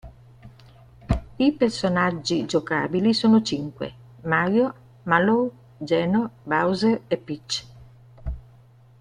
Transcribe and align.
I 1.37 1.51
personaggi 1.53 2.47
giocabili 2.47 3.13
sono 3.13 3.43
cinque, 3.43 3.93
Mario, 4.23 4.73
Mallow, 5.03 5.53
Geno, 5.77 6.31
Bowser 6.41 7.03
e 7.07 7.17
Peach. 7.17 7.65